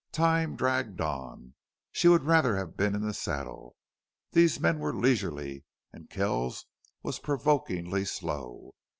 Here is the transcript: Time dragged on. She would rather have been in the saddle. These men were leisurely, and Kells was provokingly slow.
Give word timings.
Time 0.11 0.55
dragged 0.55 0.99
on. 0.99 1.53
She 1.91 2.07
would 2.07 2.23
rather 2.23 2.55
have 2.57 2.75
been 2.75 2.95
in 2.95 3.03
the 3.05 3.13
saddle. 3.13 3.75
These 4.31 4.59
men 4.59 4.79
were 4.79 4.95
leisurely, 4.95 5.63
and 5.93 6.09
Kells 6.09 6.65
was 7.03 7.19
provokingly 7.19 8.05
slow. 8.05 8.73